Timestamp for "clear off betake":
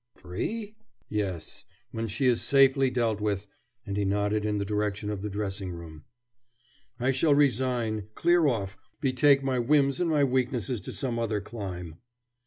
8.15-9.43